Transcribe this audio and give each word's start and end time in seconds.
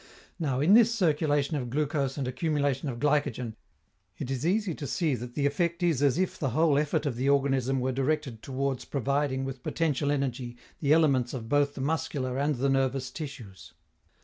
Now, 0.39 0.61
in 0.61 0.73
this 0.73 0.91
circulation 0.91 1.57
of 1.57 1.69
glucose 1.69 2.17
and 2.17 2.27
accumulation 2.27 2.89
of 2.89 2.97
glycogen, 2.97 3.53
it 4.17 4.31
is 4.31 4.47
easy 4.47 4.73
to 4.73 4.87
see 4.87 5.13
that 5.13 5.35
the 5.35 5.45
effect 5.45 5.83
is 5.83 6.01
as 6.01 6.17
if 6.17 6.39
the 6.39 6.49
whole 6.49 6.79
effort 6.79 7.05
of 7.05 7.17
the 7.17 7.29
organism 7.29 7.79
were 7.79 7.91
directed 7.91 8.41
towards 8.41 8.83
providing 8.83 9.45
with 9.45 9.61
potential 9.61 10.09
energy 10.11 10.57
the 10.79 10.91
elements 10.91 11.35
of 11.35 11.49
both 11.49 11.75
the 11.75 11.81
muscular 11.81 12.39
and 12.39 12.55
the 12.55 12.67
nervous 12.67 13.11
tissues. 13.11 13.75